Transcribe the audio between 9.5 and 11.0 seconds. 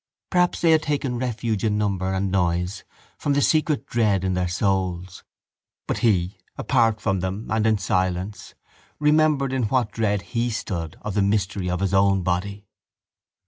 in what dread he stood